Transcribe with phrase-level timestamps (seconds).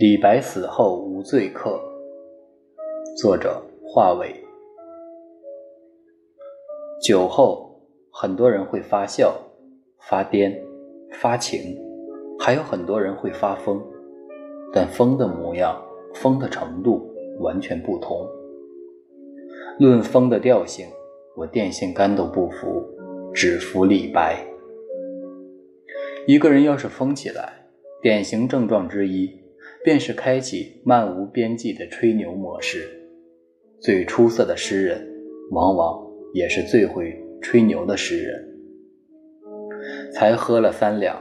[0.00, 1.76] 李白死后无罪客。
[3.20, 4.32] 作者：华伟。
[7.02, 7.82] 酒后，
[8.12, 9.36] 很多人会发笑、
[10.08, 10.56] 发癫、
[11.20, 11.76] 发情，
[12.38, 13.82] 还有很多人会发疯。
[14.72, 15.76] 但疯的模样、
[16.14, 18.24] 疯的程度完全不同。
[19.80, 20.86] 论疯的调性，
[21.34, 22.88] 我电线杆都不服，
[23.34, 24.46] 只服李白。
[26.28, 27.66] 一个人要是疯起来，
[28.00, 29.36] 典型症状之一。
[29.84, 32.88] 便是开启漫无边际的吹牛模式。
[33.80, 35.06] 最出色的诗人，
[35.52, 36.04] 往往
[36.34, 38.44] 也是最会吹牛的诗人。
[40.12, 41.16] 才喝了三两，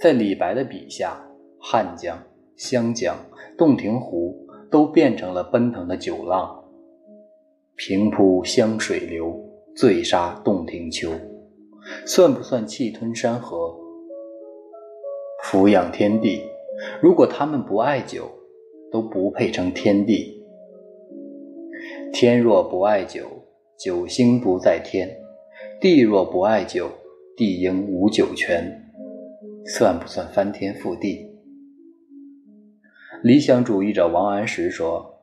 [0.00, 1.16] 在李白的笔下，
[1.60, 2.18] 汉江、
[2.56, 3.16] 湘江、
[3.56, 6.64] 洞庭湖都变成了奔腾的酒浪。
[7.76, 9.32] 平铺湘水流，
[9.76, 11.12] 醉杀洞庭秋，
[12.04, 13.72] 算不算气吞山河？
[15.44, 16.42] 俯仰天地。
[17.00, 18.30] 如果他们不爱酒，
[18.90, 20.42] 都不配称天地。
[22.12, 23.26] 天若不爱酒，
[23.78, 25.08] 酒星不在天；
[25.80, 26.90] 地若不爱酒，
[27.36, 28.84] 地应无酒泉。
[29.66, 31.28] 算不算翻天覆地？
[33.22, 35.22] 理想主义者王安石说，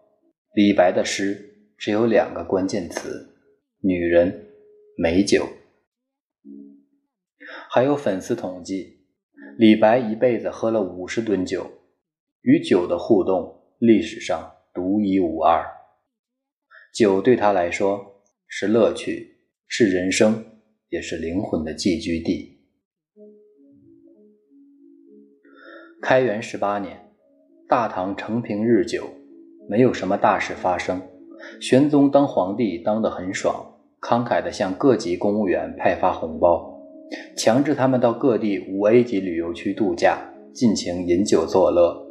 [0.53, 3.27] 李白的诗只有两个关键词：
[3.81, 4.47] 女人、
[4.97, 5.47] 美酒。
[7.69, 8.94] 还有粉丝统计。
[9.57, 11.65] 李白一辈子喝了五十吨酒，
[12.41, 15.65] 与酒的互动历史上独一无二。
[16.93, 19.37] 酒对他来说是乐趣，
[19.69, 20.43] 是人生，
[20.89, 22.59] 也是灵魂的寄居地。
[26.01, 27.09] 开元十八年，
[27.69, 29.07] 大唐承平日久，
[29.69, 31.01] 没有什么大事发生。
[31.61, 33.55] 玄宗当皇帝当得很爽，
[34.01, 36.74] 慷慨地向各级公务员派发红包。
[37.37, 40.17] 强制他们到各地五 A 级旅游区度假，
[40.53, 42.05] 尽情饮酒作乐。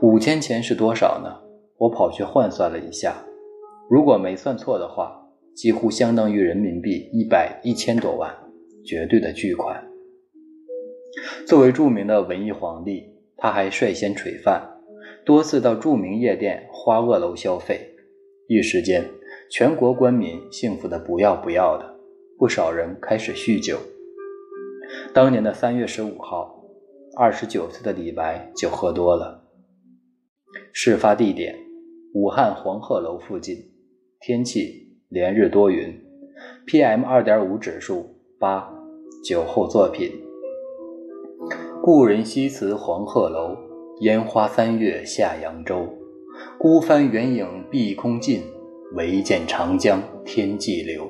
[0.00, 1.40] 五千钱是多少呢？
[1.78, 3.24] 我跑去换算了一下，
[3.90, 5.20] 如果没算错的话，
[5.54, 8.32] 几乎相当于人民币一百一千多万，
[8.84, 9.82] 绝对的巨款。
[11.46, 13.02] 作为著名的文艺皇帝，
[13.36, 14.62] 他还率先垂范，
[15.24, 17.80] 多次到著名夜店花萼楼消费，
[18.48, 19.04] 一时间，
[19.50, 21.91] 全国官民幸福的不要不要的。
[22.42, 23.78] 不少人开始酗酒。
[25.14, 26.60] 当年的三月十五号，
[27.16, 29.44] 二十九岁的李白就喝多了。
[30.72, 31.54] 事发地点：
[32.14, 33.56] 武汉黄鹤楼附近，
[34.18, 35.96] 天气连日多云
[36.66, 38.68] ，PM 二点五指数八。
[39.24, 40.10] 酒后作品：
[41.80, 43.56] 故人西辞黄鹤楼，
[44.00, 45.86] 烟花三月下扬州。
[46.58, 48.42] 孤帆远影碧空尽，
[48.94, 51.08] 唯见长江天际流。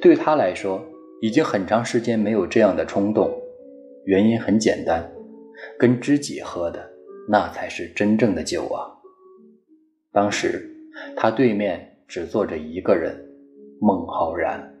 [0.00, 0.80] 对他来说，
[1.20, 3.30] 已经很长时间没有这样的冲动。
[4.04, 5.06] 原因很简单，
[5.78, 6.88] 跟知己喝的
[7.28, 8.88] 那才是真正的酒啊！
[10.12, 10.70] 当时
[11.16, 13.14] 他对面只坐着一个人，
[13.80, 14.74] 孟浩然。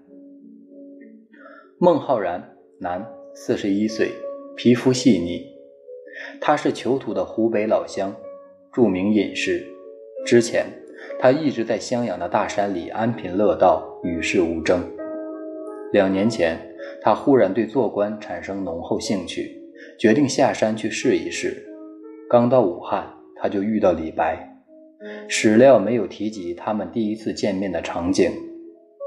[1.78, 2.42] 孟浩然，
[2.80, 4.10] 男，四十一岁，
[4.56, 5.44] 皮肤细腻。
[6.40, 8.14] 他是囚徒的湖北老乡，
[8.72, 9.66] 著名隐士。
[10.24, 10.64] 之前
[11.20, 14.80] 他一直在襄阳的大山里安贫乐道，与世无争。
[15.90, 16.58] 两年前，
[17.00, 19.58] 他忽然对做官产生浓厚兴趣，
[19.98, 21.66] 决定下山去试一试。
[22.28, 23.06] 刚到武汉，
[23.36, 24.46] 他就遇到李白。
[25.28, 28.30] 史料没有提及他们第一次见面的场景，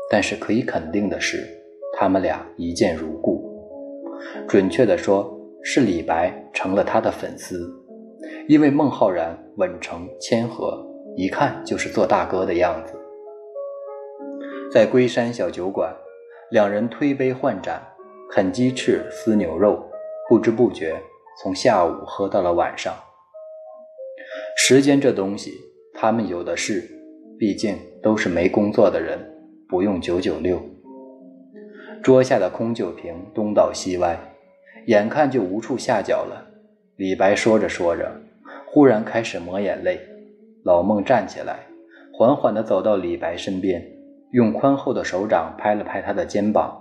[0.09, 1.47] 但是可以肯定的是，
[1.99, 3.47] 他们俩一见如故。
[4.47, 5.31] 准确的说，
[5.61, 7.71] 是李白成了他的粉丝，
[8.47, 10.83] 因为孟浩然稳诚谦和，
[11.15, 12.93] 一看就是做大哥的样子。
[14.71, 15.93] 在龟山小酒馆。
[16.51, 17.81] 两人推杯换盏，
[18.29, 19.89] 啃鸡翅、撕牛肉，
[20.27, 21.01] 不知不觉
[21.41, 22.93] 从下午喝到了晚上。
[24.57, 25.53] 时间这东西，
[25.93, 26.83] 他们有的是，
[27.39, 29.17] 毕竟都是没工作的人，
[29.69, 30.61] 不用九九六。
[32.03, 34.19] 桌下的空酒瓶东倒西歪，
[34.87, 36.45] 眼看就无处下脚了。
[36.97, 38.11] 李白说着说着，
[38.67, 40.01] 忽然开始抹眼泪。
[40.65, 41.59] 老孟站起来，
[42.11, 43.81] 缓缓地走到李白身边。
[44.31, 46.73] 用宽厚的手掌拍了拍他的肩膀，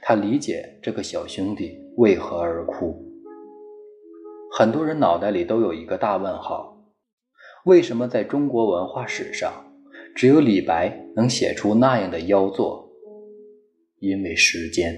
[0.00, 3.04] 他理解这个小兄弟为何而哭。
[4.56, 6.76] 很多人脑袋里都有一个大问号：
[7.64, 9.52] 为什么在中国文化史上，
[10.14, 12.88] 只有李白能写出那样的妖作？
[13.98, 14.96] 因为时间。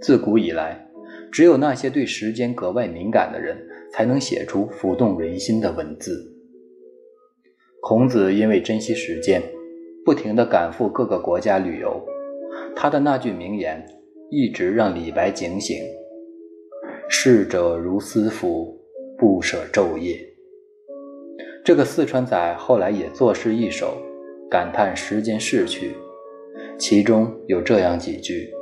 [0.00, 0.88] 自古以来，
[1.30, 3.56] 只有那些对时间格外敏感的人，
[3.92, 6.34] 才能写出抚动人心的文字。
[7.80, 9.40] 孔子因为珍惜时间。
[10.04, 12.00] 不停地赶赴各个国家旅游，
[12.76, 13.84] 他的那句名言
[14.30, 15.78] 一直让李白警醒
[17.08, 18.78] ：“逝者如斯夫，
[19.16, 20.18] 不舍昼夜。
[21.64, 23.96] 这个四川仔后来也作诗一首，
[24.50, 25.92] 感叹时间逝去，
[26.78, 28.52] 其中有这样几句：“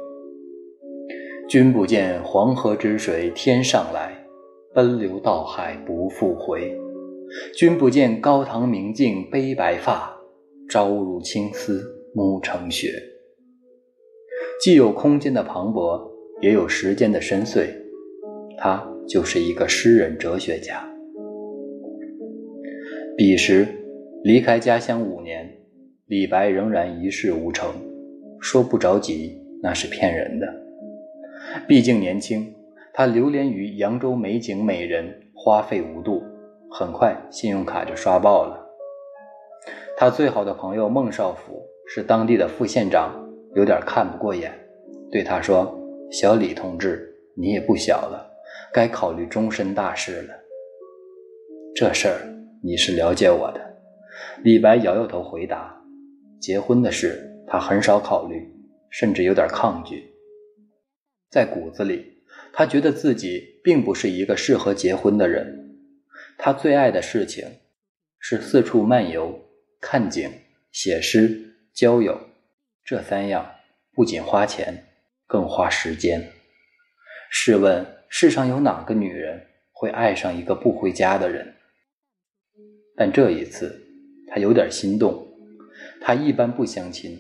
[1.51, 4.17] 君不见黄河之水天上来，
[4.73, 6.73] 奔流到海不复回。
[7.57, 10.17] 君不见高堂明镜悲白发，
[10.73, 11.85] 朝如青丝
[12.15, 12.95] 暮成雪。”
[14.59, 16.01] 既有空间的磅礴，
[16.41, 17.67] 也有时间的深邃。
[18.57, 20.83] 他就是一个诗人哲学家。
[23.19, 23.69] 彼时
[24.25, 25.47] 离开家乡五年，
[26.07, 27.71] 李白仍然一事无成。
[28.41, 30.47] 说不着急，那是骗人的。
[31.69, 32.51] 毕竟年轻，
[32.95, 35.05] 他流连于扬州美景美人，
[35.35, 36.23] 花费无度，
[36.71, 38.62] 很快信用卡就刷爆了。
[40.03, 43.15] 他最好的朋友孟少府是当地的副县长。
[43.55, 44.53] 有点看不过眼，
[45.13, 45.73] 对他说
[46.11, 48.29] ：“小李同志，你也不小了，
[48.75, 50.35] 该考虑终身大事了。
[51.73, 52.19] 这事儿
[52.65, 53.61] 你是了解我的。”
[54.43, 55.73] 李白摇摇头回答
[56.43, 58.53] ：“结婚的事，他很少考虑，
[58.91, 60.03] 甚至有点抗拒。
[61.31, 65.79] 在骨子里，他觉得自己并不是一个适合结婚的人。
[66.37, 67.47] 他最爱的事情
[68.19, 69.39] 是四处漫游、
[69.83, 70.33] 看景、
[70.71, 72.19] 写诗、交友。”
[72.83, 73.55] 这三样
[73.93, 74.87] 不仅花钱，
[75.27, 76.27] 更花时间。
[77.31, 81.55] 试问世上有哪个女人会爱上一个不回家的人？
[82.97, 83.81] 但这一次，
[84.29, 85.27] 他有点心动。
[86.01, 87.17] 他一般不相亲，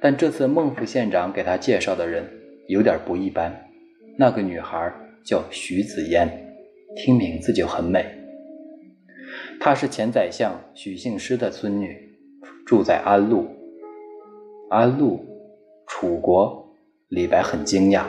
[0.00, 2.28] 但这次孟副县长给他介绍的人
[2.66, 3.70] 有点不一般。
[4.18, 4.92] 那个女孩
[5.24, 6.28] 叫徐子嫣，
[6.96, 8.17] 听名字就很美。
[9.60, 11.96] 她是前宰相许姓师的孙女，
[12.64, 13.46] 住在安陆。
[14.70, 15.20] 安陆，
[15.86, 16.64] 楚国，
[17.08, 18.04] 李白很惊讶。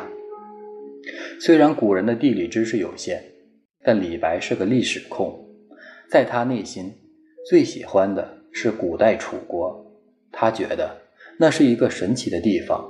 [1.40, 3.24] 虽然古人的地理知识有限，
[3.84, 5.44] 但李白是个历史控，
[6.10, 6.94] 在他内心
[7.50, 9.86] 最喜欢的是古代楚国。
[10.32, 10.96] 他觉得
[11.40, 12.88] 那是一个神奇的地方，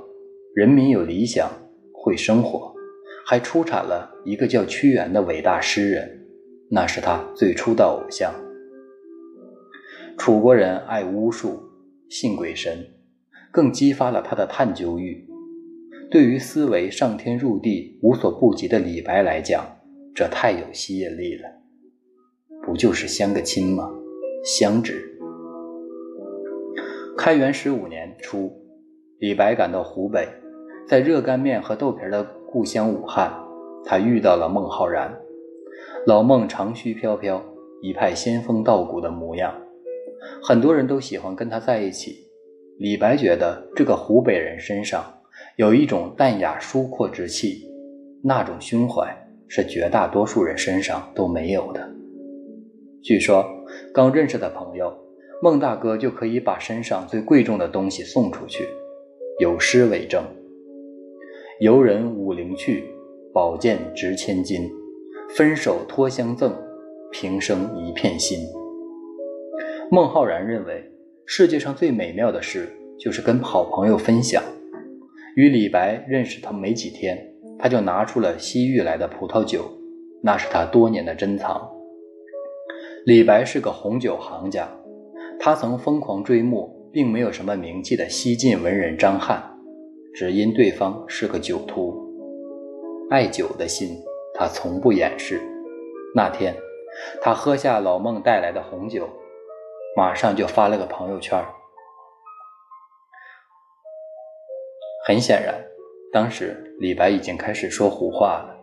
[0.54, 1.50] 人民有理想，
[1.94, 2.74] 会生活，
[3.24, 6.26] 还出产了一个叫屈原的伟大诗人，
[6.70, 8.34] 那是他最初的偶像。
[10.22, 11.58] 楚国人爱巫术，
[12.10, 12.86] 信鬼神。
[13.50, 15.26] 更激发了他的探究欲。
[16.10, 19.64] 对于思维上天入地无所不及的李白来讲，
[20.14, 21.48] 这太有吸引力了。
[22.62, 23.90] 不就是相个亲吗？
[24.44, 25.02] 相知。
[27.16, 28.52] 开元十五年初，
[29.20, 30.28] 李白赶到湖北，
[30.86, 32.22] 在热干面和豆皮的
[32.52, 33.32] 故乡武汉，
[33.86, 35.18] 他遇到了孟浩然。
[36.06, 37.42] 老孟长须飘飘，
[37.80, 39.54] 一派仙风道骨的模样，
[40.42, 42.28] 很多人都喜欢跟他在一起。
[42.78, 45.04] 李白觉得这个湖北人身上
[45.56, 47.62] 有一种淡雅疏阔之气，
[48.22, 49.14] 那种胸怀
[49.48, 51.90] 是绝大多数人身上都没有的。
[53.02, 53.44] 据说
[53.92, 54.92] 刚认识的朋友，
[55.42, 58.64] 孟大哥就可以把身上最贵重的东西送出去，
[59.40, 60.22] 有诗为证
[61.60, 62.84] ：“游人武陵去，
[63.32, 64.70] 宝剑值千金，
[65.36, 66.54] 分手托相赠，
[67.10, 68.38] 平生一片心。”
[69.90, 70.84] 孟浩然认为。
[71.32, 74.42] 世界上最美妙的事，就是跟好朋友分享。
[75.36, 77.16] 与李白认识他没几天，
[77.56, 79.64] 他就拿出了西域来的葡萄酒，
[80.22, 81.70] 那是他多年的珍藏。
[83.06, 84.68] 李白是个红酒行家，
[85.38, 89.40] 他曾疯狂追慕并没有什么名气的西晋文人张翰，
[90.12, 91.94] 只因对方是个酒徒。
[93.08, 93.96] 爱酒的心，
[94.34, 95.40] 他从不掩饰。
[96.12, 96.54] 那天，
[97.22, 99.08] 他喝下老孟带来的红酒。
[99.96, 101.44] 马上就发了个朋友圈。
[105.06, 105.54] 很显然，
[106.12, 108.56] 当时李白已经开始说胡话了。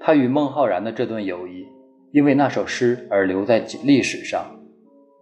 [0.00, 1.66] 他与孟浩然的这段友谊，
[2.12, 4.46] 因为那首诗而留在历史上，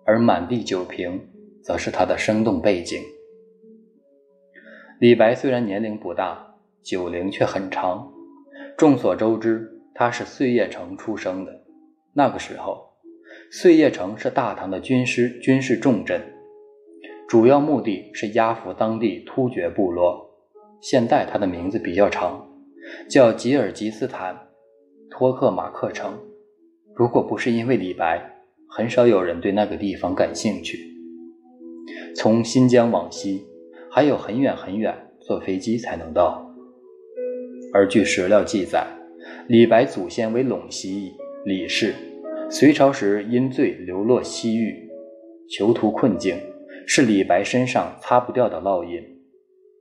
[0.05, 1.29] 而满地酒瓶，
[1.63, 3.03] 则是他的生动背景。
[5.01, 8.13] 李白虽然年龄不大，酒龄却很长。
[8.77, 11.53] 众所周知，他是碎叶城出生的，
[12.13, 12.94] 那个时候。
[13.51, 16.21] 碎叶城是大唐的军师军事重镇，
[17.29, 20.29] 主要目的是压服当地突厥部落。
[20.81, 22.47] 现在它的名字比较长，
[23.09, 24.37] 叫吉尔吉斯坦
[25.11, 26.19] 托克马克城。
[26.95, 28.21] 如果不是因为李白，
[28.69, 30.79] 很少有人对那个地方感兴趣。
[32.17, 33.45] 从新疆往西，
[33.91, 36.45] 还有很远很远，坐飞机才能到。
[37.73, 38.87] 而据史料记载，
[39.49, 41.13] 李白祖先为陇西
[41.45, 41.95] 李氏。
[42.51, 44.89] 隋朝时因罪流落西域，
[45.49, 46.37] 囚徒困境
[46.87, 49.03] 是李白身上擦不掉的烙印，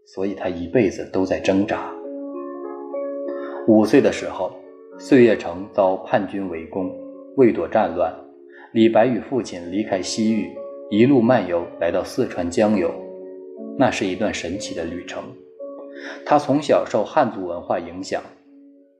[0.05, 1.93] 所以他一辈子都在挣扎。
[3.67, 4.51] 五岁的时候，
[4.97, 6.89] 岁月城遭叛军围攻，
[7.35, 8.13] 为躲战乱，
[8.71, 10.49] 李白与父亲离开西域，
[10.89, 12.91] 一路漫游来到四川江油。
[13.77, 15.23] 那是一段神奇的旅程。
[16.25, 18.21] 他从小受汉族文化影响，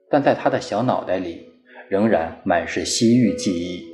[0.10, 1.48] 但在他的小脑袋里
[1.94, 3.86] 仍然满是西域记忆：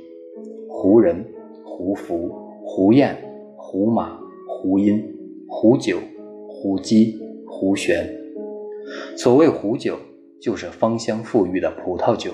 [0.70, 1.22] 胡人、
[1.62, 2.30] 胡服、
[2.64, 3.14] 胡燕、
[3.58, 5.04] 胡马、胡音、
[5.46, 5.98] 胡酒、
[6.48, 8.10] 胡姬、胡旋。
[9.18, 9.98] 所谓胡酒。
[10.40, 12.30] 就是芳香馥郁的葡萄酒，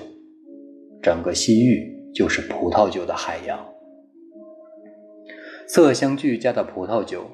[1.03, 3.59] 整个西域就是葡萄酒的海洋。
[5.67, 7.25] 色香俱佳的葡萄酒，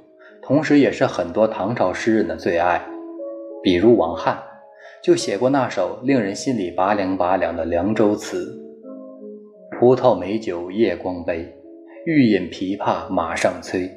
[0.41, 2.83] 同时也是很多唐朝诗人的最爱。
[3.61, 4.35] 比如王翰，
[5.03, 8.57] 就写过那首令人心里拔凉拔凉的凉州词
[9.77, 11.53] ：“葡萄美酒夜光杯，
[12.05, 13.91] 欲饮琵琶马上催。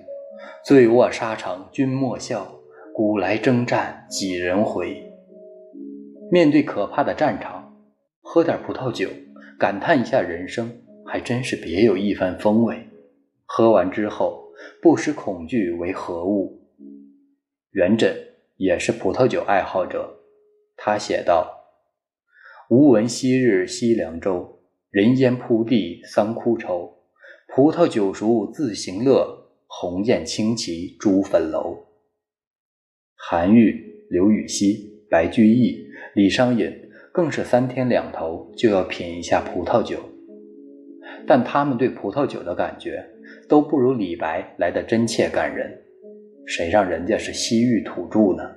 [0.65, 2.45] 醉卧沙场君莫笑，
[2.93, 5.01] 古来征战几人回。”
[6.29, 7.73] 面对可怕的战场，
[8.21, 9.09] 喝点葡萄酒，
[9.61, 10.69] 感叹一下人生，
[11.05, 12.77] 还真是别有一番风味。
[13.45, 14.43] 喝完之后，
[14.83, 16.61] 不识恐惧为何物。
[17.71, 18.13] 元稹
[18.57, 20.13] 也是葡萄酒爱好者，
[20.77, 21.65] 他写道
[22.71, 26.93] ：“吾闻昔日西凉州，人烟铺地桑枯愁。
[27.49, 31.87] 葡萄酒熟自行乐，鸿雁轻骑朱坟楼。”
[33.17, 35.85] 韩愈、刘禹锡、白居易。
[36.15, 36.73] 李商隐
[37.13, 39.99] 更是三天两头就要品一下葡萄酒，
[41.27, 43.05] 但他们对葡萄酒的感觉
[43.49, 45.71] 都不如李白来的真切感人。
[46.47, 48.56] 谁让人家是西域土著呢？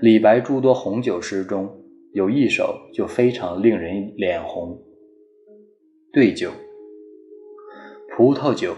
[0.00, 1.68] 李白诸多红酒诗中
[2.12, 4.80] 有一首就非常令人脸红。
[6.10, 6.50] 对酒：
[8.16, 8.74] 葡萄酒，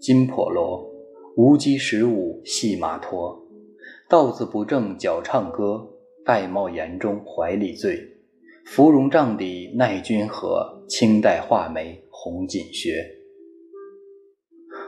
[0.00, 0.84] 金婆罗，
[1.36, 3.40] 无鸡十五系马驮，
[4.08, 5.88] 道子不正脚唱歌。
[6.24, 8.00] 玳瑁岩中怀里醉，
[8.64, 10.82] 芙蓉帐底奈君何？
[10.88, 12.94] 清代画眉红锦靴。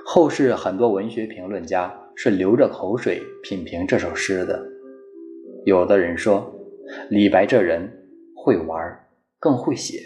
[0.05, 4.76] 后世很多文学评论家是流着口水品评这首诗的。
[5.67, 6.49] 有的人说，
[7.11, 7.91] 李白这人
[8.37, 8.79] 会玩，
[9.41, 9.99] 更会写，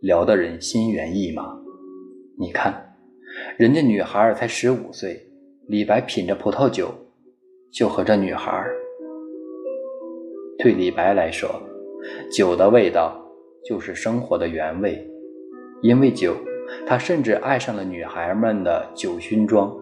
[0.00, 1.56] 聊得人心猿意马。
[2.36, 2.96] 你看，
[3.56, 5.24] 人家女孩才十五岁，
[5.68, 6.92] 李白品着葡萄酒，
[7.72, 8.66] 就和这女孩。
[10.58, 11.48] 对李白来说，
[12.32, 13.24] 酒的味道
[13.64, 15.08] 就是生活的原味。
[15.80, 16.34] 因为酒，
[16.84, 19.72] 他甚至爱上了女孩们的酒熏妆。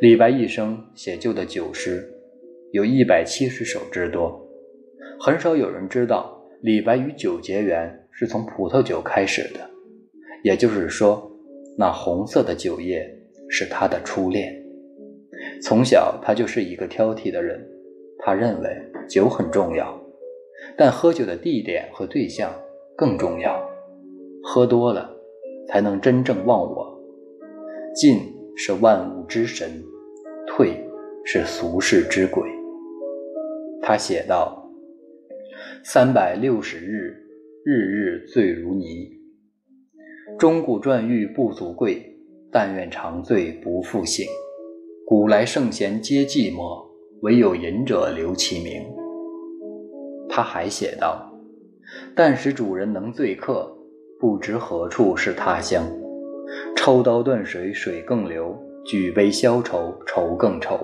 [0.00, 2.04] 李白一生写就的酒诗
[2.72, 4.46] 有一百七十首之多，
[5.18, 9.60] 很少有人知道李白与酒结缘是从葡萄酒开始的。
[10.44, 11.30] 也就是说，
[11.78, 13.02] 那红色的酒液
[13.48, 14.54] 是他的初恋。
[15.62, 17.58] 从小，他就是一个挑剔的人。
[18.18, 18.68] 他认为
[19.08, 19.98] 酒很重要，
[20.76, 22.52] 但喝酒的地点和对象
[22.94, 23.58] 更重要。
[24.42, 25.08] 喝多了，
[25.68, 27.00] 才能真正忘我。
[27.94, 28.18] 进
[28.56, 29.82] 是万物之神，
[30.46, 30.74] 退
[31.24, 32.42] 是俗世之鬼。
[33.88, 34.70] 他写道
[35.82, 37.16] ：“三百六十日，
[37.64, 39.08] 日日醉如泥。
[40.38, 42.02] 钟鼓馔玉不足贵，
[42.52, 44.26] 但愿长醉不复醒。
[45.06, 46.86] 古来圣贤皆寂寞。”
[47.22, 48.84] 唯有饮者留其名。
[50.28, 51.32] 他还写道
[52.14, 53.74] ：“但使主人能醉客，
[54.20, 55.82] 不知何处是他乡。
[56.76, 58.54] 抽刀断水，水更流；
[58.84, 60.78] 举杯消愁，愁更愁。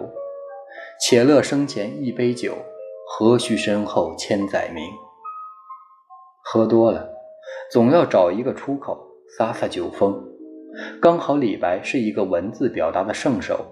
[1.03, 2.55] 且乐生前一杯酒，
[3.16, 4.85] 何须身后千载名？”
[6.42, 7.09] 喝多了，
[7.71, 8.99] 总要找一个出口
[9.38, 10.21] 撒撒酒疯。
[11.00, 13.64] 刚好李白是一个文字表达的圣手，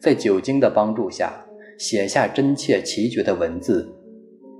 [0.00, 1.42] 在酒精的帮助下。
[1.78, 3.86] 写下真切奇绝的文字，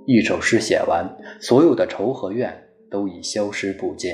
[0.05, 1.03] 一首诗写完，
[1.41, 2.55] 所有的愁和怨
[2.91, 4.13] 都已消失不见。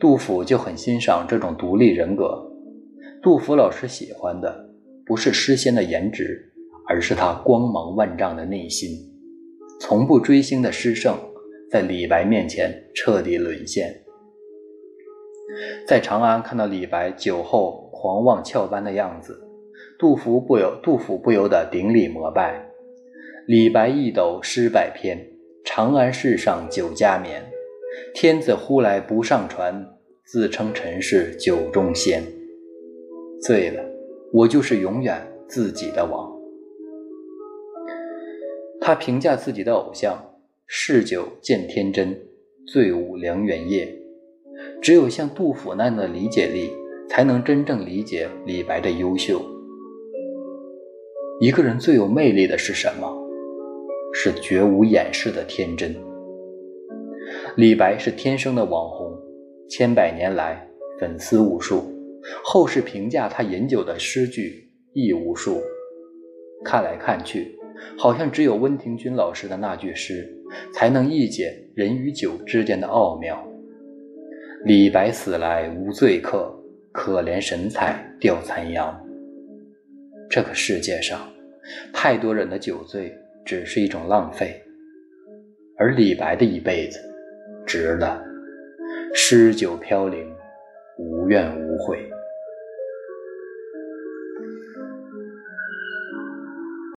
[0.00, 2.50] 杜甫就很欣赏这种独立人格。
[3.22, 4.66] 杜甫老师喜欢的
[5.04, 6.51] 不是诗仙的颜值，
[6.88, 8.90] 而是他光芒万丈的内心。
[9.80, 11.16] 从不追星的诗圣，
[11.70, 13.92] 在李白面前彻底沦陷。
[15.86, 19.38] 在长安看到李白酒后狂妄翘班的样子。
[19.98, 22.68] 杜甫不由杜甫不由得顶礼膜拜。
[23.46, 25.18] 李白一斗诗百篇，
[25.64, 27.44] 长安市上酒家眠。
[28.14, 29.86] 天子呼来不上船，
[30.24, 32.22] 自称臣是酒中仙。
[33.42, 33.84] 醉了，
[34.32, 36.31] 我就是永远自己的王。
[38.84, 40.18] 他评价自己的偶像：
[40.66, 42.20] 嗜酒见天真，
[42.66, 43.88] 醉舞梁园夜。
[44.80, 46.68] 只有像杜甫那样的理解力，
[47.08, 49.40] 才能真正理解李白的优秀。
[51.40, 53.08] 一个人最有魅力的是什么？
[54.12, 55.94] 是绝无掩饰的天真。
[57.56, 59.16] 李白是天生的网红，
[59.70, 61.84] 千百年来粉丝无数，
[62.44, 65.62] 后世评价他饮酒的诗句亦无数。
[66.64, 67.56] 看来看去，
[67.98, 70.28] 好像只有温庭筠老师的那句诗，
[70.74, 73.42] 才能一解人与酒之间的奥妙。
[74.64, 76.54] 李白死来无醉客，
[76.92, 78.98] 可怜神采吊残阳。
[80.30, 81.28] 这个世界上，
[81.92, 83.12] 太多人的酒醉
[83.44, 84.62] 只是一种浪费，
[85.76, 86.98] 而李白的一辈子，
[87.66, 88.22] 值了。
[89.14, 90.26] 诗酒飘零，
[90.98, 91.98] 无怨无悔。